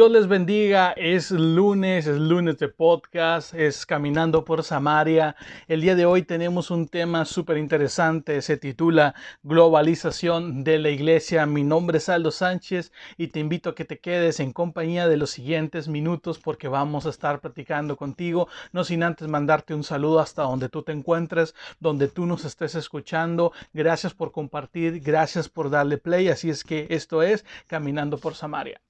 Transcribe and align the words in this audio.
Dios 0.00 0.12
les 0.12 0.28
bendiga, 0.28 0.92
es 0.92 1.30
lunes, 1.30 2.06
es 2.06 2.18
lunes 2.18 2.56
de 2.56 2.68
podcast, 2.68 3.52
es 3.52 3.84
Caminando 3.84 4.46
por 4.46 4.64
Samaria. 4.64 5.36
El 5.68 5.82
día 5.82 5.94
de 5.94 6.06
hoy 6.06 6.22
tenemos 6.22 6.70
un 6.70 6.88
tema 6.88 7.26
súper 7.26 7.58
interesante, 7.58 8.40
se 8.40 8.56
titula 8.56 9.14
Globalización 9.42 10.64
de 10.64 10.78
la 10.78 10.88
Iglesia. 10.88 11.44
Mi 11.44 11.64
nombre 11.64 11.98
es 11.98 12.08
Aldo 12.08 12.30
Sánchez 12.30 12.92
y 13.18 13.26
te 13.26 13.40
invito 13.40 13.68
a 13.68 13.74
que 13.74 13.84
te 13.84 13.98
quedes 13.98 14.40
en 14.40 14.54
compañía 14.54 15.06
de 15.06 15.18
los 15.18 15.32
siguientes 15.32 15.86
minutos 15.86 16.38
porque 16.38 16.68
vamos 16.68 17.04
a 17.04 17.10
estar 17.10 17.42
platicando 17.42 17.98
contigo, 17.98 18.48
no 18.72 18.84
sin 18.84 19.02
antes 19.02 19.28
mandarte 19.28 19.74
un 19.74 19.84
saludo 19.84 20.20
hasta 20.20 20.44
donde 20.44 20.70
tú 20.70 20.82
te 20.82 20.92
encuentres, 20.92 21.54
donde 21.78 22.08
tú 22.08 22.24
nos 22.24 22.46
estés 22.46 22.74
escuchando. 22.74 23.52
Gracias 23.74 24.14
por 24.14 24.32
compartir, 24.32 25.00
gracias 25.00 25.50
por 25.50 25.68
darle 25.68 25.98
play, 25.98 26.28
así 26.28 26.48
es 26.48 26.64
que 26.64 26.86
esto 26.88 27.22
es 27.22 27.44
Caminando 27.66 28.16
por 28.16 28.34
Samaria. 28.34 28.80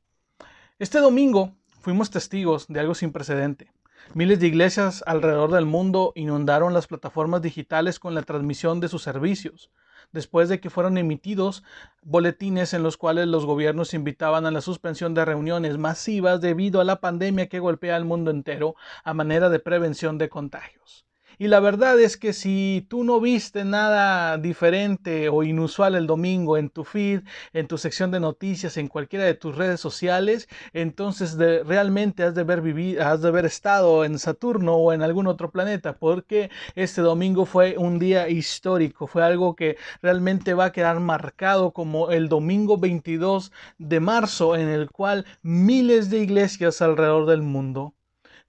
Este 0.80 1.00
domingo 1.00 1.52
fuimos 1.82 2.08
testigos 2.08 2.66
de 2.66 2.80
algo 2.80 2.94
sin 2.94 3.12
precedente. 3.12 3.70
Miles 4.14 4.40
de 4.40 4.46
iglesias 4.46 5.04
alrededor 5.06 5.52
del 5.52 5.66
mundo 5.66 6.12
inundaron 6.14 6.72
las 6.72 6.86
plataformas 6.86 7.42
digitales 7.42 7.98
con 7.98 8.14
la 8.14 8.22
transmisión 8.22 8.80
de 8.80 8.88
sus 8.88 9.02
servicios, 9.02 9.70
después 10.10 10.48
de 10.48 10.58
que 10.58 10.70
fueron 10.70 10.96
emitidos 10.96 11.64
boletines 12.02 12.72
en 12.72 12.82
los 12.82 12.96
cuales 12.96 13.28
los 13.28 13.44
gobiernos 13.44 13.92
invitaban 13.92 14.46
a 14.46 14.50
la 14.50 14.62
suspensión 14.62 15.12
de 15.12 15.26
reuniones 15.26 15.76
masivas 15.76 16.40
debido 16.40 16.80
a 16.80 16.84
la 16.84 17.02
pandemia 17.02 17.50
que 17.50 17.60
golpea 17.60 17.94
al 17.94 18.06
mundo 18.06 18.30
entero 18.30 18.74
a 19.04 19.12
manera 19.12 19.50
de 19.50 19.58
prevención 19.58 20.16
de 20.16 20.30
contagios. 20.30 21.04
Y 21.40 21.48
la 21.48 21.58
verdad 21.58 21.98
es 21.98 22.18
que 22.18 22.34
si 22.34 22.84
tú 22.90 23.02
no 23.02 23.18
viste 23.18 23.64
nada 23.64 24.36
diferente 24.36 25.30
o 25.30 25.42
inusual 25.42 25.94
el 25.94 26.06
domingo 26.06 26.58
en 26.58 26.68
tu 26.68 26.84
feed, 26.84 27.22
en 27.54 27.66
tu 27.66 27.78
sección 27.78 28.10
de 28.10 28.20
noticias, 28.20 28.76
en 28.76 28.88
cualquiera 28.88 29.24
de 29.24 29.32
tus 29.32 29.56
redes 29.56 29.80
sociales, 29.80 30.50
entonces 30.74 31.38
realmente 31.66 32.24
has 32.24 32.34
de, 32.34 32.42
haber 32.42 32.60
vivido, 32.60 33.02
has 33.06 33.22
de 33.22 33.28
haber 33.28 33.46
estado 33.46 34.04
en 34.04 34.18
Saturno 34.18 34.74
o 34.74 34.92
en 34.92 35.00
algún 35.00 35.26
otro 35.28 35.50
planeta, 35.50 35.94
porque 35.94 36.50
este 36.74 37.00
domingo 37.00 37.46
fue 37.46 37.78
un 37.78 37.98
día 37.98 38.28
histórico, 38.28 39.06
fue 39.06 39.24
algo 39.24 39.56
que 39.56 39.78
realmente 40.02 40.52
va 40.52 40.66
a 40.66 40.72
quedar 40.72 41.00
marcado 41.00 41.72
como 41.72 42.10
el 42.10 42.28
domingo 42.28 42.76
22 42.76 43.50
de 43.78 44.00
marzo, 44.00 44.56
en 44.56 44.68
el 44.68 44.90
cual 44.90 45.24
miles 45.40 46.10
de 46.10 46.18
iglesias 46.18 46.82
alrededor 46.82 47.24
del 47.24 47.40
mundo 47.40 47.94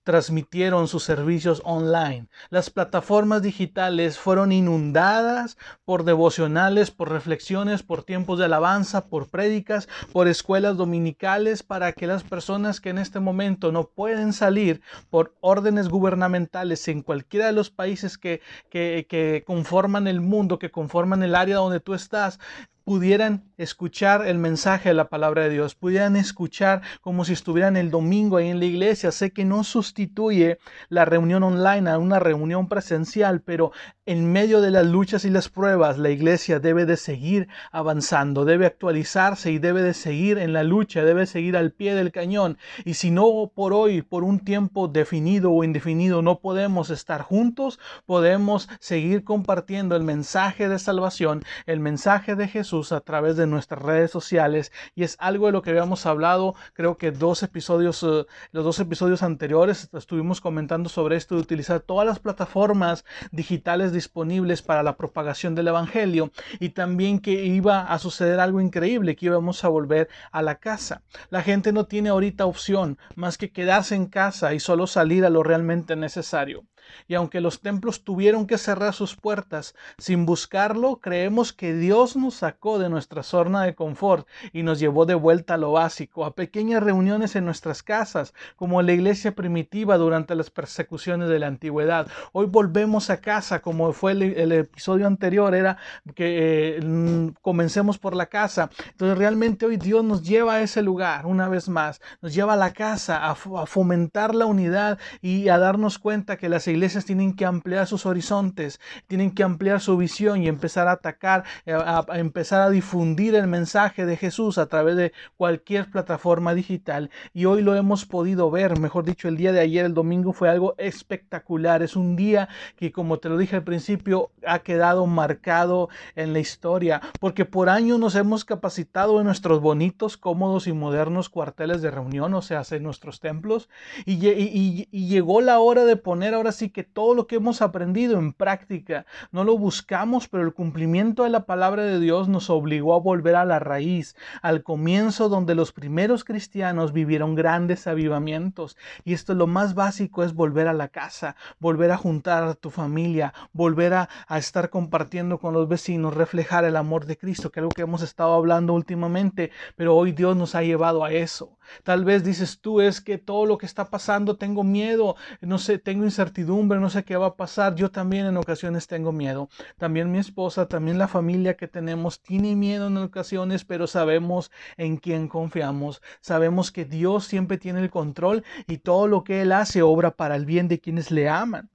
transmitieron 0.04 0.88
sus 0.88 1.04
servicios 1.04 1.62
online. 1.64 2.28
Las 2.50 2.70
plataformas 2.70 3.42
digitales 3.42 4.18
fueron 4.18 4.52
inundadas 4.52 5.58
por 5.86 6.04
devocionales, 6.04 6.92
por 6.92 7.10
reflexiones, 7.12 7.84
por 7.84 8.04
tiempos 8.04 8.40
de 8.40 8.46
alabanza, 8.46 9.08
por 9.08 9.30
prédicas, 9.30 9.88
por 10.12 10.28
escuelas 10.28 10.78
dominicales 10.78 11.64
para 11.64 11.94
que 11.94 12.08
las 12.08 12.24
personas 12.24 12.82
que 12.82 12.90
en 12.90 12.98
este 12.98 13.20
momento 13.20 13.72
no 13.72 13.90
pueden 13.90 14.34
salir 14.34 14.82
por 15.10 15.36
órdenes 15.42 15.90
gubernamentales 15.90 16.88
en 16.88 17.02
cualquiera 17.02 17.46
de 17.48 17.54
los 17.54 17.70
países 17.70 18.18
que, 18.18 18.42
que, 18.70 19.06
que 19.10 19.44
conforman 19.46 20.08
el 20.08 20.22
mundo, 20.22 20.60
que 20.60 20.72
conforman 20.72 21.24
el 21.24 21.36
área 21.36 21.58
donde 21.58 21.80
tú 21.80 21.94
estás, 21.94 22.40
pudieran 22.84 23.52
escuchar 23.58 24.26
el 24.28 24.38
mensaje 24.38 24.90
de 24.90 24.96
la 24.96 25.10
palabra 25.10 25.44
de 25.44 25.50
Dios, 25.50 25.76
pudieran 25.76 26.16
escuchar 26.16 26.82
como 27.02 27.26
si 27.26 27.34
estuvieran 27.34 27.78
el 27.78 27.92
domingo 27.92 28.38
ahí 28.38 28.50
en 28.50 28.60
la 28.60 28.66
iglesia. 28.66 29.12
Sé 29.12 29.32
que 29.32 29.46
no 29.46 29.64
sustituye 29.64 30.58
la 30.90 31.06
reunión 31.06 31.44
online 31.44 31.90
a 31.90 32.00
una 32.00 32.20
reunión 32.20 32.68
presencial, 32.68 33.42
pero 33.42 33.72
en 34.06 34.32
medio 34.32 34.62
de 34.62 34.72
las 34.72 34.86
luchas 34.86 35.26
y 35.26 35.30
las 35.30 35.48
pruebas, 35.48 35.98
la 35.98 36.10
iglesia 36.10 36.60
debe 36.60 36.86
de 36.86 36.98
seguir 36.98 37.48
avanzando, 37.72 38.46
debe 38.46 38.66
actualizarse 38.66 39.52
y 39.52 39.60
debe 39.60 39.84
de 39.84 39.94
seguir 39.94 40.40
en 40.40 40.54
la 40.54 40.64
lucha, 40.64 41.04
debe 41.04 41.28
seguir 41.28 41.56
al 41.56 41.72
pie 41.72 41.94
del 41.94 42.12
cañón. 42.12 42.58
Y 42.84 42.96
si 42.96 43.12
no 43.12 43.52
por 43.54 43.74
hoy, 43.74 44.02
por 44.02 44.24
un 44.24 44.40
tiempo 44.40 44.88
definido 44.88 45.52
o 45.52 45.64
indefinido, 45.64 46.22
no 46.22 46.40
podemos 46.40 46.90
estar 46.90 47.22
juntos, 47.22 47.80
podemos 48.06 48.70
seguir 48.80 49.24
compartiendo 49.24 49.96
el 49.96 50.04
mensaje 50.04 50.68
de 50.68 50.80
salvación, 50.80 51.44
el 51.68 51.80
mensaje 51.80 52.36
de 52.36 52.48
Jesús 52.48 52.71
a 52.72 53.02
través 53.02 53.36
de 53.36 53.48
nuestras 53.48 53.82
redes 53.82 54.12
sociales 54.12 54.72
y 54.96 55.04
es 55.04 55.18
algo 55.20 55.48
de 55.48 55.52
lo 55.52 55.62
que 55.62 55.72
habíamos 55.72 56.06
hablado, 56.06 56.56
creo 56.74 56.98
que 56.98 57.12
dos 57.12 57.44
episodios, 57.44 58.02
eh, 58.04 58.26
los 58.52 58.64
dos 58.64 58.80
episodios 58.80 59.24
anteriores 59.24 59.90
estuvimos 59.92 60.40
comentando 60.40 60.88
sobre 60.88 61.18
esto 61.18 61.36
de 61.36 61.42
utilizar 61.42 61.82
todas 61.82 62.08
las 62.08 62.20
plataformas 62.20 63.04
digitales 63.32 63.92
disponibles 63.92 64.62
para 64.62 64.84
la 64.84 64.96
propagación 64.96 65.54
del 65.54 65.68
Evangelio 65.68 66.32
y 66.62 66.70
también 66.70 67.20
que 67.20 67.44
iba 67.44 67.82
a 67.82 68.00
suceder 68.00 68.40
algo 68.40 68.62
increíble, 68.62 69.18
que 69.18 69.26
íbamos 69.26 69.66
a 69.66 69.68
volver 69.68 70.08
a 70.32 70.42
la 70.42 70.56
casa. 70.56 71.04
La 71.30 71.44
gente 71.44 71.74
no 71.74 71.88
tiene 71.88 72.08
ahorita 72.08 72.46
opción 72.46 72.98
más 73.16 73.38
que 73.38 73.52
quedarse 73.52 73.96
en 73.96 74.06
casa 74.06 74.54
y 74.54 74.62
solo 74.62 74.88
salir 74.88 75.26
a 75.26 75.30
lo 75.30 75.44
realmente 75.44 75.98
necesario. 75.98 76.64
Y 77.08 77.16
aunque 77.16 77.42
los 77.42 77.62
templos 77.62 78.04
tuvieron 78.04 78.48
que 78.48 78.58
cerrar 78.58 78.94
sus 78.94 79.16
puertas 79.16 79.76
sin 79.98 80.26
buscarlo, 80.26 80.98
creemos 80.98 81.54
que 81.54 81.74
Dios 81.74 82.16
nos 82.16 82.36
sacó 82.36 82.80
de 82.80 82.90
nuestra 82.90 83.24
zona 83.24 83.64
de 83.64 83.76
confort 83.76 84.28
y 84.54 84.64
nos 84.64 84.80
llevó 84.80 85.06
de 85.06 85.16
vuelta 85.16 85.56
a 85.56 85.58
lo 85.58 85.74
básico, 85.74 86.26
a 86.26 86.36
pequeñas 86.36 86.84
reuniones 86.84 87.36
en 87.36 87.46
nuestras 87.46 87.84
casas, 87.84 88.34
como 88.56 88.82
la 88.82 88.94
iglesia 88.94 89.34
primitiva 89.36 89.98
durante 89.98 90.36
las 90.36 90.50
persecuciones 90.50 91.30
de 91.30 91.40
la 91.40 91.48
antigüedad. 91.48 92.08
Hoy 92.34 92.46
volvemos 92.48 93.10
a 93.10 93.22
casa, 93.22 93.62
como 93.62 93.94
fue 93.94 94.12
el, 94.12 94.52
episodio 94.52 95.08
anterior, 95.08 95.56
era 95.56 95.78
que 96.16 96.78
eh, 96.78 97.32
comencemos 97.42 97.98
por 97.98 98.16
la 98.16 98.28
casa. 98.28 98.70
Entonces 98.90 99.18
realmente 99.18 99.66
hoy 99.66 99.78
Dios 99.78 100.04
nos 100.04 100.24
lleva 100.24 100.56
a 100.56 100.62
ese 100.62 100.82
lugar, 100.82 101.26
una 101.26 101.48
vez 101.48 101.70
más, 101.70 102.02
nos 102.22 102.34
lleva 102.34 102.54
a 102.54 102.58
la 102.58 102.74
casa, 102.74 103.26
a, 103.26 103.32
a 103.32 103.66
fomentar 103.66 104.36
la 104.36 104.46
unidad 104.46 105.00
y 105.22 105.50
a 105.50 105.58
darnos 105.58 106.00
cuenta 106.00 106.38
que 106.38 106.50
las 106.50 106.68
iglesias 106.68 106.81
tienen 107.06 107.36
que 107.36 107.46
ampliar 107.46 107.86
sus 107.86 108.06
horizontes, 108.06 108.80
tienen 109.08 109.32
que 109.32 109.44
ampliar 109.44 109.82
su 109.82 109.98
visión 109.98 110.42
y 110.42 110.48
empezar 110.48 110.88
a 110.88 110.94
atacar, 110.94 111.44
eh, 111.66 111.74
a, 111.74 112.04
empezar 112.14 112.62
a 112.62 112.70
difundir 112.70 113.36
el 113.36 113.48
mensaje 113.48 114.06
de 114.06 114.18
Jesús 114.18 114.58
a 114.58 114.66
través 114.66 114.96
de 114.96 115.14
cualquier 115.38 115.92
plataforma 115.92 116.54
digital. 116.56 117.12
Y 117.34 117.46
hoy 117.46 117.62
lo 117.62 117.76
hemos 117.76 118.06
podido 118.06 118.50
ver, 118.50 118.80
mejor 118.80 119.06
dicho, 119.06 119.28
el 119.28 119.38
día 119.38 119.52
de 119.52 119.60
ayer, 119.60 119.86
el 119.86 119.94
domingo, 119.94 120.34
fue 120.34 120.50
algo 120.50 120.74
espectacular. 120.78 121.84
Es 121.84 121.96
un 121.96 122.16
día 122.16 122.50
que, 122.76 122.92
como 122.92 123.20
te 123.20 123.30
lo 123.30 123.38
dije 123.38 123.56
al 123.56 123.64
principio, 123.64 124.32
ha 124.46 124.60
quedado 124.60 125.06
marcado 125.06 125.90
en 126.16 126.34
la 126.34 126.40
historia, 126.40 127.02
porque 127.20 127.46
por 127.46 127.70
años 127.70 128.00
nos 128.00 128.16
hemos 128.16 128.44
capacitado 128.44 129.20
en 129.20 129.28
nuestros 129.28 129.62
bonitos, 129.62 130.18
cómodos 130.18 130.66
y 130.66 130.74
modernos 130.74 131.30
cuarteles 131.30 131.82
de 131.82 131.92
reunión, 131.92 132.34
o 132.34 132.42
sea, 132.42 132.64
en 132.72 132.84
nuestros 132.84 133.20
templos, 133.20 133.70
y, 134.06 134.14
y, 134.28 134.88
y 134.92 135.08
llegó 135.08 135.42
la 135.42 135.60
hora 135.60 135.86
de 135.86 135.96
poner 135.96 136.34
ahora 136.34 136.52
sí 136.52 136.71
que 136.72 136.84
todo 136.84 137.14
lo 137.14 137.28
que 137.28 137.36
hemos 137.36 137.62
aprendido 137.62 138.18
en 138.18 138.34
práctica 138.34 139.06
no 139.32 139.44
lo 139.44 139.58
buscamos, 139.58 140.28
pero 140.28 140.44
el 140.44 140.54
cumplimiento 140.54 141.24
de 141.24 141.30
la 141.30 141.46
palabra 141.46 141.84
de 141.84 142.00
Dios 142.00 142.28
nos 142.28 142.50
obligó 142.50 142.94
a 142.94 143.00
volver 143.00 143.36
a 143.36 143.46
la 143.46 143.60
raíz, 143.60 144.16
al 144.42 144.64
comienzo 144.64 145.30
donde 145.30 145.56
los 145.56 145.72
primeros 145.72 146.24
cristianos 146.24 146.94
vivieron 146.94 147.36
grandes 147.36 147.88
avivamientos. 147.88 148.78
Y 149.04 149.14
esto 149.14 149.34
lo 149.34 149.48
más 149.48 149.76
básico 149.76 150.24
es 150.24 150.34
volver 150.34 150.68
a 150.68 150.74
la 150.74 150.88
casa, 150.88 151.36
volver 151.60 151.92
a 151.92 151.98
juntar 151.98 152.44
a 152.44 152.56
tu 152.56 152.70
familia, 152.70 153.34
volver 153.54 153.94
a, 153.94 154.10
a 154.28 154.38
estar 154.38 154.70
compartiendo 154.70 155.40
con 155.40 155.54
los 155.54 155.68
vecinos, 155.68 156.16
reflejar 156.16 156.66
el 156.66 156.76
amor 156.76 157.06
de 157.06 157.18
Cristo, 157.18 157.52
que 157.52 157.60
es 157.60 157.62
algo 157.62 157.74
que 157.74 157.84
hemos 157.84 158.02
estado 158.02 158.34
hablando 158.34 158.74
últimamente, 158.74 159.52
pero 159.76 159.96
hoy 159.96 160.12
Dios 160.12 160.36
nos 160.36 160.56
ha 160.56 160.64
llevado 160.64 161.04
a 161.04 161.12
eso. 161.12 161.58
Tal 161.84 162.06
vez 162.06 162.24
dices 162.24 162.60
tú 162.60 162.82
es 162.82 163.02
que 163.02 163.18
todo 163.18 163.46
lo 163.46 163.58
que 163.58 163.66
está 163.66 163.90
pasando 163.90 164.38
tengo 164.38 164.64
miedo, 164.64 165.16
no 165.42 165.58
sé, 165.58 165.78
tengo 165.78 166.04
incertidumbre, 166.04 166.61
no 166.68 166.90
sé 166.90 167.04
qué 167.04 167.18
va 167.18 167.28
a 167.28 167.36
pasar. 167.36 167.76
Yo 167.76 167.92
también 167.92 168.26
en 168.26 168.38
ocasiones 168.38 168.88
tengo 168.88 169.12
miedo. 169.12 169.50
También 169.78 170.12
mi 170.12 170.18
esposa, 170.20 170.68
también 170.68 170.98
la 170.98 171.08
familia 171.08 171.58
que 171.58 171.68
tenemos 171.68 172.22
tiene 172.22 172.56
miedo 172.56 172.88
en 172.88 172.98
ocasiones, 172.98 173.66
pero 173.66 173.88
sabemos 173.88 174.52
en 174.78 174.98
quién 174.98 175.28
confiamos. 175.28 176.02
Sabemos 176.22 176.72
que 176.72 176.86
Dios 176.86 177.26
siempre 177.26 177.58
tiene 177.58 177.82
el 177.82 177.90
control 177.90 178.44
y 178.68 178.78
todo 178.80 179.08
lo 179.08 179.24
que 179.24 179.42
Él 179.42 179.52
hace 179.52 179.82
obra 179.82 180.12
para 180.12 180.36
el 180.36 180.46
bien 180.46 180.68
de 180.68 180.80
quienes 180.80 181.12
le 181.12 181.30
aman. 181.30 181.70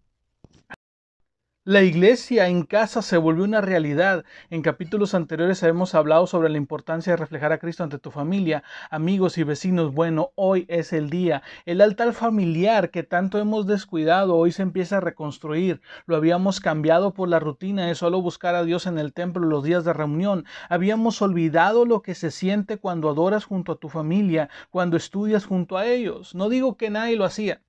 La 1.68 1.82
iglesia 1.82 2.46
en 2.46 2.62
casa 2.62 3.02
se 3.02 3.16
volvió 3.16 3.42
una 3.42 3.60
realidad. 3.60 4.24
En 4.50 4.62
capítulos 4.62 5.14
anteriores 5.14 5.64
hemos 5.64 5.96
hablado 5.96 6.28
sobre 6.28 6.48
la 6.48 6.58
importancia 6.58 7.12
de 7.12 7.16
reflejar 7.16 7.52
a 7.52 7.58
Cristo 7.58 7.82
ante 7.82 7.98
tu 7.98 8.12
familia, 8.12 8.62
amigos 8.88 9.36
y 9.36 9.42
vecinos. 9.42 9.92
Bueno, 9.92 10.30
hoy 10.36 10.64
es 10.68 10.92
el 10.92 11.10
día. 11.10 11.42
El 11.64 11.80
altar 11.80 12.12
familiar 12.12 12.92
que 12.92 13.02
tanto 13.02 13.40
hemos 13.40 13.66
descuidado 13.66 14.36
hoy 14.36 14.52
se 14.52 14.62
empieza 14.62 14.98
a 14.98 15.00
reconstruir. 15.00 15.80
Lo 16.06 16.14
habíamos 16.14 16.60
cambiado 16.60 17.14
por 17.14 17.28
la 17.28 17.40
rutina 17.40 17.86
de 17.86 17.96
solo 17.96 18.22
buscar 18.22 18.54
a 18.54 18.62
Dios 18.62 18.86
en 18.86 19.00
el 19.00 19.12
templo 19.12 19.44
los 19.44 19.64
días 19.64 19.84
de 19.84 19.92
reunión. 19.92 20.44
Habíamos 20.68 21.20
olvidado 21.20 21.84
lo 21.84 22.00
que 22.00 22.14
se 22.14 22.30
siente 22.30 22.76
cuando 22.76 23.10
adoras 23.10 23.44
junto 23.44 23.72
a 23.72 23.80
tu 23.80 23.88
familia, 23.88 24.50
cuando 24.70 24.96
estudias 24.96 25.46
junto 25.46 25.76
a 25.76 25.86
ellos. 25.86 26.32
No 26.32 26.48
digo 26.48 26.76
que 26.76 26.90
nadie 26.90 27.16
lo 27.16 27.24
hacía 27.24 27.60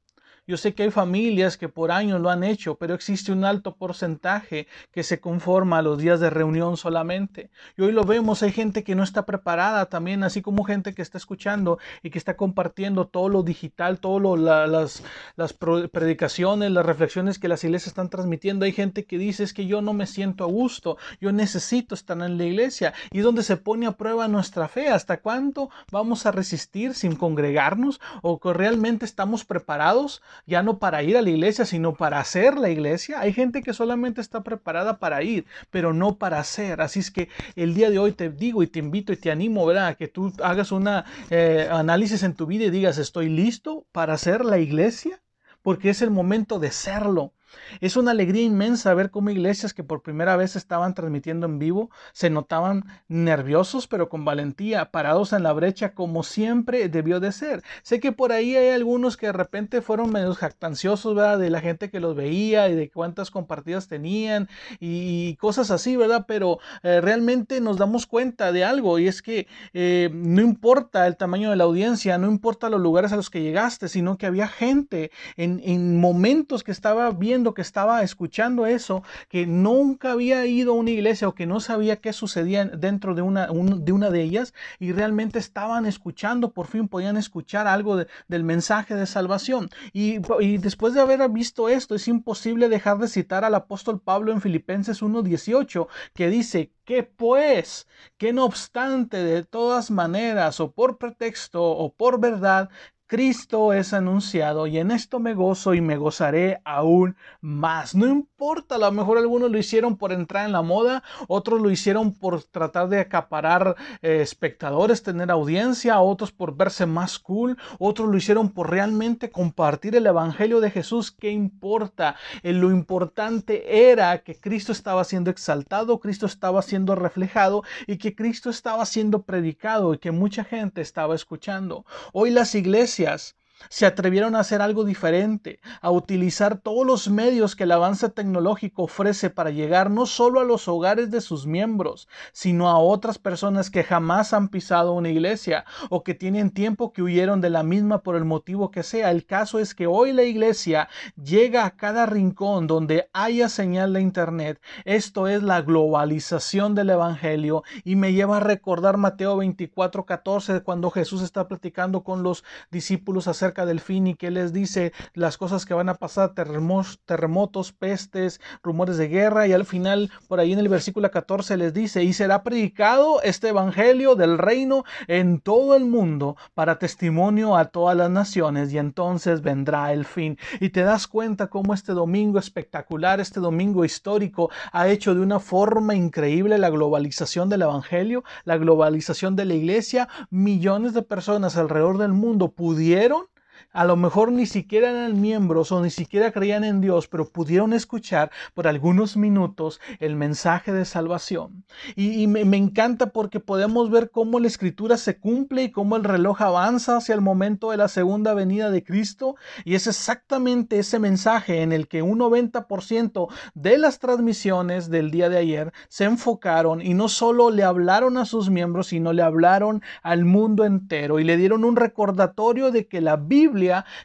Yo 0.48 0.56
sé 0.56 0.74
que 0.74 0.84
hay 0.84 0.92
familias 0.92 1.58
que 1.58 1.68
por 1.68 1.92
años 1.92 2.22
lo 2.22 2.30
han 2.30 2.46
hecho, 2.46 2.76
pero 2.76 2.94
existe 2.94 3.34
un 3.34 3.44
alto 3.44 3.76
porcentaje 3.76 4.68
que 4.94 5.04
se 5.04 5.20
conforma 5.20 5.80
a 5.80 5.82
los 5.82 5.98
días 5.98 6.22
de 6.22 6.30
reunión 6.30 6.78
solamente. 6.78 7.50
Y 7.76 7.82
hoy 7.82 7.92
lo 7.92 8.06
vemos, 8.06 8.44
hay 8.44 8.54
gente 8.54 8.86
que 8.86 8.96
no 8.96 9.04
está 9.04 9.26
preparada 9.26 9.88
también, 9.88 10.24
así 10.24 10.42
como 10.42 10.64
gente 10.64 10.94
que 10.94 11.02
está 11.02 11.18
escuchando 11.18 11.80
y 12.02 12.12
que 12.12 12.18
está 12.18 12.38
compartiendo 12.38 13.08
todo 13.08 13.28
lo 13.28 13.44
digital, 13.44 14.00
todo 14.00 14.38
las, 14.38 15.04
las 15.36 15.54
predicaciones, 15.54 16.72
las 16.72 16.86
reflexiones 16.86 17.40
que 17.40 17.50
las 17.50 17.66
iglesias 17.66 17.88
están 17.88 18.10
transmitiendo. 18.10 18.64
Hay 18.64 18.72
gente 18.72 19.06
que 19.06 19.18
dice 19.18 19.44
es 19.44 19.54
que 19.54 19.66
yo 19.66 19.82
no 19.82 19.92
me 19.92 20.08
siento 20.08 20.46
a 20.46 20.48
gusto, 20.48 20.98
yo 21.20 21.34
necesito 21.34 21.94
estar 21.94 22.18
en 22.22 22.38
la 22.38 22.46
iglesia. 22.46 22.94
Y 23.12 23.18
es 23.18 23.26
donde 23.26 23.44
se 23.44 23.58
pone 23.58 23.86
a 23.86 23.98
prueba 23.98 24.30
nuestra 24.30 24.70
fe. 24.70 24.88
¿Hasta 24.88 25.18
cuánto 25.20 25.70
vamos 25.92 26.26
a 26.26 26.32
resistir 26.32 26.94
sin 26.94 27.18
congregarnos? 27.18 28.00
¿O 28.22 28.40
que 28.40 28.54
realmente 28.54 29.04
estamos 29.04 29.44
preparados? 29.44 30.22
Ya 30.46 30.64
no 30.64 30.80
para 30.80 31.04
ir 31.04 31.18
a 31.18 31.22
la 31.22 31.30
iglesia, 31.30 31.66
sino 31.66 31.94
para 31.94 32.20
hacer 32.20 32.58
la 32.58 32.70
iglesia. 32.70 33.20
Hay 33.20 33.34
gente 33.34 33.64
que 33.64 33.74
solamente 33.74 34.22
está 34.22 34.44
preparada 34.44 35.00
para 35.00 35.24
ir, 35.24 35.46
pero 35.72 35.94
no 35.94 36.18
para 36.18 36.40
hacer. 36.40 36.82
Así 36.82 37.00
es 37.00 37.12
que 37.12 37.30
el 37.56 37.74
día 37.74 37.90
de 37.90 38.00
hoy 38.00 38.12
te 38.12 38.30
digo 38.30 38.64
y 38.64 38.68
te 38.68 38.80
invito 38.80 39.14
y 39.14 39.18
te 39.18 39.32
animo, 39.32 39.66
¿verdad? 39.66 39.98
Que 39.98 40.08
tú 40.08 40.34
hagas 40.44 40.72
un 40.72 40.88
eh, 41.30 41.68
análisis 41.72 42.24
en 42.24 42.34
tu 42.34 42.46
vida 42.46 42.66
y 42.66 42.70
digas, 42.70 42.98
¿estoy 42.98 43.30
listo 43.30 43.86
para 43.92 44.14
hacer 44.14 44.46
la 44.46 44.60
iglesia? 44.60 45.22
Porque 45.62 45.90
es 45.90 46.02
el 46.02 46.12
momento 46.12 46.60
de 46.60 46.72
serlo. 46.72 47.34
Es 47.82 47.98
una 47.98 48.12
alegría 48.12 48.44
inmensa 48.44 48.94
ver 48.94 49.12
cómo 49.12 49.30
iglesias 49.30 49.74
que 49.74 49.84
por 49.84 50.02
primera 50.02 50.36
vez 50.36 50.56
estaban 50.56 50.94
transmitiendo 50.94 51.46
en 51.46 51.60
vivo 51.60 51.90
se 52.14 52.30
notaban 52.30 52.86
nerviosos 53.08 53.88
pero 53.88 54.10
con 54.10 54.26
valentía, 54.26 54.92
parados 54.92 55.34
en 55.34 55.44
la 55.44 55.54
brecha 55.54 55.94
como 55.94 56.24
siempre 56.24 56.90
debió 56.90 57.20
de 57.20 57.32
ser. 57.32 57.64
Sé 57.84 58.00
que 58.00 58.12
por 58.12 58.32
ahí 58.32 58.56
hay 58.56 58.70
algunos 58.70 59.18
que 59.18 59.28
de 59.28 59.34
repente 59.34 59.82
fueron 59.82 60.12
medio 60.12 60.34
jactanciosos, 60.34 61.16
¿verdad? 61.16 61.40
De 61.40 61.50
la 61.50 61.62
gente 61.62 61.90
que 61.90 62.00
los 62.00 62.16
veía 62.16 62.70
y 62.70 62.76
de 62.76 62.90
cuántas 62.90 63.32
compartidas 63.32 63.88
tenían 63.88 64.48
y 64.80 65.36
cosas 65.38 65.72
así, 65.72 65.96
¿verdad? 65.96 66.26
Pero 66.28 66.60
eh, 66.84 67.02
realmente 67.02 67.62
nos 67.62 67.78
damos 67.78 68.06
cuenta 68.06 68.52
de 68.52 68.64
algo 68.64 69.00
y 69.00 69.08
es 69.08 69.22
que 69.22 69.48
eh, 69.74 70.10
no 70.14 70.42
importa 70.42 71.08
el 71.08 71.18
tamaño 71.18 71.50
de 71.50 71.56
la 71.56 71.64
audiencia, 71.66 72.18
no 72.18 72.28
importa 72.28 72.70
los 72.70 72.82
lugares 72.82 73.12
a 73.12 73.16
los 73.16 73.30
que 73.30 73.42
llegaste, 73.42 73.88
sino 73.88 74.18
que 74.18 74.26
había 74.26 74.48
gente 74.48 75.12
en, 75.36 75.62
en 75.64 76.00
momentos 76.00 76.64
que 76.64 76.72
estaba 76.72 77.10
que 77.54 77.62
estaba 77.62 78.02
escuchando 78.04 78.66
eso, 78.66 79.04
que 79.30 79.46
nunca 79.46 80.12
había 80.12 80.46
ido 80.46 80.72
a 80.74 80.76
una 80.76 80.92
iglesia 80.92 81.28
o 81.28 81.36
que 81.36 81.46
no 81.46 81.60
sabía 81.60 81.98
qué 81.98 82.14
sucedía 82.14 82.66
dentro 82.66 83.16
de 83.16 83.22
una, 83.22 83.48
de, 83.48 83.92
una 83.92 84.10
de 84.10 84.22
ellas 84.22 84.54
y 84.80 84.92
realmente 84.92 85.40
estaban 85.40 85.86
escuchando, 85.86 86.52
por 86.52 86.68
fin 86.68 86.88
podían 86.88 87.18
escuchar 87.18 87.68
algo 87.68 88.04
del 88.28 88.44
mensaje 88.44 88.96
de 88.96 89.06
salvación. 89.06 89.70
Y, 89.94 90.20
y 90.40 90.58
después 90.58 90.94
de 90.94 91.02
haber 91.02 91.28
visto 91.30 91.70
esto, 91.70 91.96
es 91.96 92.08
imposible 92.08 92.70
dejar 92.70 92.98
de 92.98 93.08
citar 93.08 93.44
al 93.44 93.56
apóstol 93.56 94.00
Pablo 94.00 94.32
en 94.32 94.42
Filipenses 94.42 95.02
1.18, 95.02 95.88
que 96.14 96.30
dice, 96.30 96.72
que 96.88 97.04
pues, 97.04 97.86
que 98.18 98.32
no 98.32 98.46
obstante 98.46 99.18
de 99.22 99.44
todas 99.44 99.92
maneras, 99.92 100.62
o 100.62 100.72
por 100.72 100.98
pretexto 100.98 101.62
o 101.62 101.94
por 101.94 102.20
verdad, 102.20 102.70
Cristo 103.08 103.72
es 103.72 103.94
anunciado 103.94 104.68
y 104.68 104.80
en 104.80 104.92
esto 104.92 105.20
me 105.20 105.34
gozo 105.34 105.74
y 105.74 105.80
me 105.80 105.96
gozaré 105.96 106.60
aún 106.66 107.16
más. 107.40 107.96
No 107.96 108.06
importa, 108.06 108.76
a 108.76 108.80
lo 108.80 108.92
mejor 108.92 109.18
algunos 109.18 109.50
lo 109.50 109.58
hicieron 109.58 109.96
por 109.96 110.12
entrar 110.12 110.46
en 110.46 110.52
la 110.52 110.62
moda, 110.62 111.04
otros 111.30 111.62
lo 111.62 111.72
hicieron 111.72 112.14
por 112.14 112.44
tratar 112.44 112.90
de 112.90 113.00
acaparar 113.00 113.78
eh, 114.02 114.20
espectadores, 114.22 115.04
tener 115.04 115.32
audiencia, 115.32 116.02
otros 116.02 116.34
por 116.34 116.58
verse 116.58 116.86
más 116.86 117.18
cool, 117.18 117.58
otros 117.80 118.10
lo 118.10 118.18
hicieron 118.18 118.50
por 118.50 118.72
realmente 118.72 119.32
compartir 119.32 119.96
el 119.96 120.06
Evangelio 120.06 120.60
de 120.60 120.70
Jesús. 120.70 121.10
¿Qué 121.10 121.32
importa? 121.32 122.18
Eh, 122.44 122.52
lo 122.52 122.72
importante 122.72 123.90
era 123.90 124.18
que 124.18 124.38
Cristo 124.38 124.74
estaba 124.74 125.06
siendo 125.06 125.32
exaltado, 125.32 126.02
Cristo 126.02 126.26
estaba 126.26 126.62
siendo 126.62 126.94
reflejado 126.94 127.64
y 127.88 128.00
que 128.00 128.16
Cristo 128.16 128.50
estaba 128.50 128.86
siendo 128.86 129.22
predicado 129.22 129.94
y 129.94 129.98
que 129.98 130.12
mucha 130.12 130.44
gente 130.44 130.82
estaba 130.82 131.16
escuchando. 131.16 131.86
Hoy 132.12 132.32
las 132.32 132.54
iglesias 132.54 132.97
gracias 132.98 133.36
se 133.70 133.86
atrevieron 133.86 134.36
a 134.36 134.40
hacer 134.40 134.62
algo 134.62 134.84
diferente, 134.84 135.60
a 135.82 135.92
utilizar 135.92 136.58
todos 136.58 136.86
los 136.86 137.10
medios 137.10 137.56
que 137.56 137.64
el 137.64 137.72
avance 137.72 138.10
tecnológico 138.10 138.84
ofrece 138.84 139.30
para 139.30 139.52
llegar 139.52 139.92
no 139.92 140.06
solo 140.06 140.40
a 140.40 140.46
los 140.46 140.68
hogares 140.68 141.12
de 141.12 141.22
sus 141.22 141.46
miembros, 141.46 142.08
sino 142.32 142.70
a 142.70 142.80
otras 142.80 143.18
personas 143.18 143.70
que 143.70 143.84
jamás 143.84 144.34
han 144.34 144.50
pisado 144.50 144.94
una 144.94 145.10
iglesia 145.10 145.66
o 145.90 146.04
que 146.04 146.14
tienen 146.14 146.52
tiempo 146.52 146.94
que 146.94 147.02
huyeron 147.02 147.42
de 147.42 147.50
la 147.50 147.64
misma 147.64 148.04
por 148.04 148.16
el 148.16 148.26
motivo 148.26 148.72
que 148.72 148.84
sea. 148.84 149.12
El 149.12 149.26
caso 149.26 149.60
es 149.60 149.76
que 149.76 149.88
hoy 149.88 150.14
la 150.14 150.24
iglesia 150.24 150.88
llega 151.22 151.66
a 151.66 151.76
cada 151.76 152.06
rincón 152.06 152.68
donde 152.68 153.10
haya 153.14 153.50
señal 153.50 153.94
de 153.94 154.02
internet. 154.02 154.62
Esto 154.86 155.28
es 155.28 155.44
la 155.44 155.62
globalización 155.62 156.76
del 156.76 156.92
evangelio 156.92 157.64
y 157.84 157.96
me 157.96 158.14
lleva 158.14 158.38
a 158.38 158.42
recordar 158.42 158.98
Mateo 158.98 159.38
24, 159.38 160.06
14 160.06 160.62
cuando 160.62 160.90
Jesús 160.92 161.22
está 161.22 161.48
platicando 161.48 162.04
con 162.04 162.24
los 162.24 162.44
discípulos 162.72 163.28
acerca 163.28 163.47
del 163.54 163.80
fin 163.80 164.08
y 164.08 164.16
que 164.16 164.32
les 164.32 164.54
dice 164.54 164.94
las 165.14 165.38
cosas 165.38 165.66
que 165.66 165.74
van 165.74 165.90
a 165.90 165.96
pasar, 165.96 166.34
terremotos, 166.34 167.00
terremotos, 167.06 167.72
pestes, 167.72 168.42
rumores 168.62 168.98
de 168.98 169.08
guerra 169.08 169.48
y 169.48 169.54
al 169.54 169.66
final 169.66 170.12
por 170.28 170.40
ahí 170.40 170.54
en 170.54 170.60
el 170.60 170.70
versículo 170.70 171.10
14 171.10 171.58
les 171.58 171.74
dice, 171.74 172.04
y 172.04 172.14
será 172.14 172.44
predicado 172.44 173.22
este 173.22 173.50
evangelio 173.50 174.16
del 174.16 174.38
reino 174.38 174.84
en 175.08 175.40
todo 175.40 175.76
el 175.76 175.86
mundo 175.86 176.36
para 176.54 176.80
testimonio 176.80 177.56
a 177.56 177.66
todas 177.66 177.96
las 177.96 178.10
naciones 178.10 178.72
y 178.74 178.78
entonces 178.78 179.42
vendrá 179.42 179.94
el 179.94 180.06
fin. 180.06 180.38
Y 180.60 180.70
te 180.70 180.82
das 180.82 181.08
cuenta 181.08 181.48
cómo 181.48 181.74
este 181.74 181.94
domingo 181.94 182.40
espectacular, 182.40 183.20
este 183.20 183.40
domingo 183.40 183.86
histórico 183.86 184.50
ha 184.72 184.88
hecho 184.88 185.16
de 185.16 185.22
una 185.22 185.40
forma 185.40 185.96
increíble 185.96 186.58
la 186.58 186.70
globalización 186.70 187.50
del 187.50 187.64
evangelio, 187.64 188.24
la 188.44 188.58
globalización 188.58 189.36
de 189.36 189.46
la 189.46 189.54
iglesia, 189.54 190.08
millones 190.30 190.94
de 190.94 191.02
personas 191.02 191.58
alrededor 191.58 191.98
del 191.98 192.14
mundo 192.14 192.52
pudieron 192.52 193.26
a 193.72 193.86
lo 193.86 193.96
mejor 193.96 194.32
ni 194.32 194.46
siquiera 194.46 194.90
eran 194.90 195.22
miembros 195.22 195.72
o 195.72 195.82
ni 195.82 195.90
siquiera 195.90 196.32
creían 196.32 196.64
en 196.64 196.82
Dios, 196.82 197.08
pero 197.08 197.30
pudieron 197.30 197.74
escuchar 197.74 198.32
por 198.54 198.68
algunos 198.68 199.18
minutos 199.18 199.80
el 200.00 200.16
mensaje 200.16 200.74
de 200.74 200.86
salvación. 200.86 201.64
Y, 201.96 202.28
me, 202.28 202.46
me, 202.46 202.58
encanta 202.58 203.12
porque 203.12 203.40
podemos 203.40 203.90
ver 203.90 204.10
cómo 204.10 204.40
la 204.40 204.48
escritura 204.48 204.98
se 204.98 205.18
cumple 205.20 205.64
y 205.64 205.72
cómo 205.72 205.96
el 205.96 206.04
reloj 206.04 206.42
avanza 206.42 206.98
hacia 206.98 207.16
el 207.16 207.22
momento 207.22 207.72
de 207.72 207.78
la 207.78 207.88
segunda 207.88 208.34
venida 208.34 208.72
de 208.72 208.84
Cristo. 208.84 209.36
Y 209.64 209.76
es 209.76 209.88
exactamente 209.88 210.80
ese 210.80 211.00
mensaje 211.00 211.62
en 211.62 211.72
el 211.72 211.88
que 211.88 212.02
un 212.02 212.20
90% 212.20 213.28
de 213.54 213.78
las 213.78 214.00
transmisiones 214.00 214.90
del 214.90 215.12
día 215.12 215.30
de 215.30 215.38
ayer 215.38 215.74
se 215.88 216.06
enfocaron 216.06 216.82
y 216.82 216.94
no 216.94 217.10
solo 217.10 217.50
le 217.52 217.64
hablaron 217.64 218.18
a 218.18 218.26
sus 218.26 218.50
miembros, 218.50 218.88
sino 218.88 219.14
le 219.14 219.22
hablaron 219.22 219.82
al 220.04 220.26
mundo 220.26 220.66
entero 220.66 221.20
y 221.20 221.24
le 221.24 221.38
dieron 221.38 221.64
un 221.64 221.76
recordatorio 221.76 222.72
de 222.72 222.88
que 222.88 223.02
la 223.02 223.18
Biblia 223.18 223.47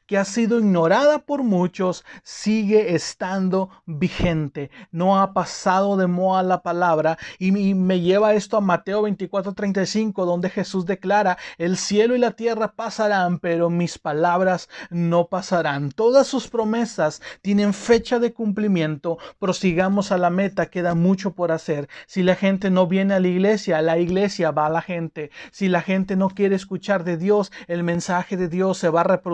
que 0.06 0.18
ha 0.18 0.24
sido 0.24 0.58
ignorada 0.58 1.18
por 1.18 1.42
muchos 1.42 2.04
sigue 2.22 2.94
estando 2.94 3.70
vigente. 3.86 4.70
No 4.90 5.20
ha 5.20 5.32
pasado 5.32 5.96
de 5.96 6.06
moda 6.06 6.42
la 6.42 6.62
palabra 6.62 7.18
y 7.38 7.50
me 7.74 8.00
lleva 8.00 8.34
esto 8.34 8.56
a 8.56 8.60
Mateo 8.60 9.02
24:35 9.02 10.24
donde 10.24 10.48
Jesús 10.48 10.86
declara, 10.86 11.38
el 11.58 11.76
cielo 11.76 12.14
y 12.14 12.18
la 12.18 12.32
tierra 12.32 12.72
pasarán, 12.72 13.38
pero 13.38 13.68
mis 13.68 13.98
palabras 13.98 14.68
no 14.90 15.26
pasarán. 15.26 15.90
Todas 15.90 16.26
sus 16.26 16.48
promesas 16.48 17.20
tienen 17.40 17.74
fecha 17.74 18.18
de 18.18 18.32
cumplimiento. 18.32 19.18
Prosigamos 19.38 20.12
a 20.12 20.18
la 20.18 20.30
meta, 20.30 20.66
queda 20.66 20.94
mucho 20.94 21.32
por 21.32 21.50
hacer. 21.50 21.88
Si 22.06 22.22
la 22.22 22.36
gente 22.36 22.70
no 22.70 22.86
viene 22.86 23.14
a 23.14 23.20
la 23.20 23.28
iglesia, 23.28 23.82
la 23.82 23.98
iglesia 23.98 24.52
va 24.52 24.66
a 24.66 24.70
la 24.70 24.82
gente. 24.82 25.30
Si 25.50 25.68
la 25.68 25.82
gente 25.82 26.16
no 26.16 26.28
quiere 26.28 26.54
escuchar 26.54 27.02
de 27.02 27.16
Dios, 27.16 27.50
el 27.66 27.82
mensaje 27.82 28.36
de 28.36 28.48
Dios 28.48 28.78
se 28.78 28.88
va 28.88 29.00
a 29.00 29.04
reproducir 29.04 29.31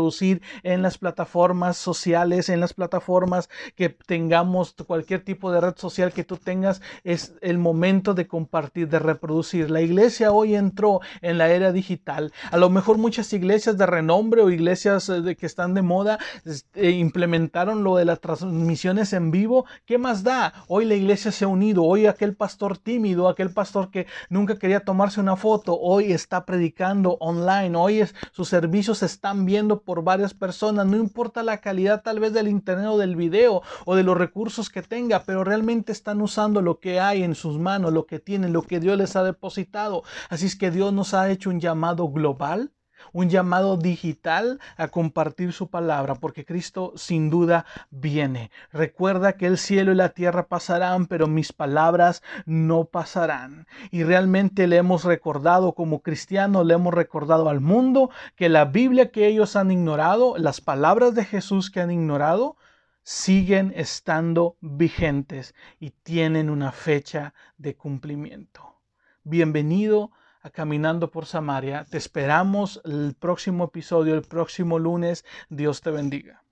en 0.62 0.82
las 0.82 0.98
plataformas 0.98 1.76
sociales, 1.76 2.48
en 2.48 2.60
las 2.60 2.72
plataformas 2.72 3.48
que 3.74 3.88
tengamos, 3.88 4.74
cualquier 4.86 5.24
tipo 5.24 5.50
de 5.50 5.60
red 5.60 5.74
social 5.76 6.12
que 6.12 6.24
tú 6.24 6.36
tengas, 6.36 6.80
es 7.04 7.34
el 7.40 7.58
momento 7.58 8.14
de 8.14 8.26
compartir, 8.26 8.88
de 8.88 8.98
reproducir. 8.98 9.70
La 9.70 9.80
iglesia 9.80 10.32
hoy 10.32 10.54
entró 10.54 11.00
en 11.20 11.38
la 11.38 11.48
era 11.48 11.72
digital. 11.72 12.32
A 12.50 12.56
lo 12.56 12.70
mejor 12.70 12.98
muchas 12.98 13.32
iglesias 13.32 13.76
de 13.76 13.86
renombre 13.86 14.42
o 14.42 14.50
iglesias 14.50 15.08
eh, 15.08 15.36
que 15.36 15.46
están 15.46 15.74
de 15.74 15.82
moda 15.82 16.18
este, 16.44 16.90
implementaron 16.90 17.82
lo 17.82 17.96
de 17.96 18.04
las 18.04 18.20
transmisiones 18.20 19.12
en 19.12 19.30
vivo. 19.30 19.66
¿Qué 19.84 19.98
más 19.98 20.22
da? 20.22 20.52
Hoy 20.68 20.84
la 20.84 20.94
iglesia 20.94 21.32
se 21.32 21.44
ha 21.44 21.48
unido. 21.48 21.84
Hoy 21.84 22.06
aquel 22.06 22.34
pastor 22.34 22.78
tímido, 22.78 23.28
aquel 23.28 23.50
pastor 23.50 23.90
que 23.90 24.06
nunca 24.28 24.58
quería 24.58 24.80
tomarse 24.80 25.20
una 25.20 25.36
foto, 25.36 25.78
hoy 25.78 26.12
está 26.12 26.44
predicando 26.44 27.16
online. 27.20 27.76
Hoy 27.76 28.04
sus 28.32 28.48
servicios 28.48 28.98
se 28.98 29.06
están 29.06 29.44
viendo 29.44 29.80
por 29.88 30.04
varias 30.04 30.34
personas, 30.34 30.84
no 30.84 30.98
importa 30.98 31.42
la 31.42 31.62
calidad 31.62 32.02
tal 32.02 32.20
vez 32.20 32.34
del 32.34 32.46
internet 32.46 32.88
o 32.88 32.98
del 32.98 33.16
video 33.16 33.62
o 33.86 33.96
de 33.96 34.02
los 34.02 34.18
recursos 34.18 34.68
que 34.68 34.82
tenga, 34.82 35.22
pero 35.24 35.44
realmente 35.44 35.92
están 35.92 36.20
usando 36.20 36.60
lo 36.60 36.78
que 36.78 37.00
hay 37.00 37.22
en 37.22 37.34
sus 37.34 37.58
manos, 37.58 37.94
lo 37.94 38.04
que 38.04 38.18
tienen, 38.18 38.52
lo 38.52 38.60
que 38.60 38.80
Dios 38.80 38.98
les 38.98 39.16
ha 39.16 39.24
depositado. 39.24 40.02
Así 40.28 40.44
es 40.44 40.56
que 40.56 40.70
Dios 40.70 40.92
nos 40.92 41.14
ha 41.14 41.30
hecho 41.30 41.48
un 41.48 41.58
llamado 41.58 42.06
global 42.10 42.70
un 43.12 43.28
llamado 43.28 43.76
digital 43.76 44.60
a 44.76 44.88
compartir 44.88 45.52
su 45.52 45.68
palabra, 45.68 46.16
porque 46.16 46.44
Cristo 46.44 46.92
sin 46.96 47.30
duda 47.30 47.66
viene. 47.90 48.50
Recuerda 48.72 49.34
que 49.34 49.46
el 49.46 49.58
cielo 49.58 49.92
y 49.92 49.96
la 49.96 50.10
tierra 50.10 50.46
pasarán, 50.46 51.06
pero 51.06 51.26
mis 51.26 51.52
palabras 51.52 52.22
no 52.46 52.84
pasarán. 52.84 53.66
Y 53.90 54.04
realmente 54.04 54.66
le 54.66 54.76
hemos 54.76 55.04
recordado 55.04 55.74
como 55.74 56.00
cristianos, 56.00 56.66
le 56.66 56.74
hemos 56.74 56.94
recordado 56.94 57.48
al 57.48 57.60
mundo 57.60 58.10
que 58.36 58.48
la 58.48 58.64
Biblia 58.64 59.10
que 59.10 59.26
ellos 59.26 59.56
han 59.56 59.70
ignorado, 59.70 60.36
las 60.38 60.60
palabras 60.60 61.14
de 61.14 61.24
Jesús 61.24 61.70
que 61.70 61.80
han 61.80 61.90
ignorado, 61.90 62.56
siguen 63.02 63.72
estando 63.74 64.58
vigentes 64.60 65.54
y 65.80 65.90
tienen 65.90 66.50
una 66.50 66.72
fecha 66.72 67.32
de 67.56 67.74
cumplimiento. 67.74 68.76
Bienvenido 69.24 70.10
Caminando 70.52 71.10
por 71.10 71.26
Samaria. 71.26 71.84
Te 71.90 71.98
esperamos 71.98 72.80
el 72.84 73.14
próximo 73.18 73.64
episodio, 73.64 74.14
el 74.14 74.22
próximo 74.22 74.78
lunes. 74.78 75.24
Dios 75.48 75.80
te 75.80 75.90
bendiga. 75.90 76.42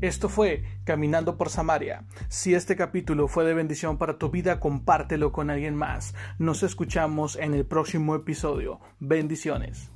Esto 0.00 0.28
fue 0.28 0.62
Caminando 0.84 1.36
por 1.36 1.50
Samaria. 1.50 2.04
Si 2.28 2.54
este 2.54 2.76
capítulo 2.76 3.26
fue 3.26 3.44
de 3.44 3.54
bendición 3.54 3.98
para 3.98 4.16
tu 4.16 4.30
vida, 4.30 4.60
compártelo 4.60 5.32
con 5.32 5.50
alguien 5.50 5.74
más. 5.74 6.14
Nos 6.38 6.62
escuchamos 6.62 7.34
en 7.34 7.52
el 7.52 7.66
próximo 7.66 8.14
episodio. 8.14 8.78
Bendiciones. 9.00 9.90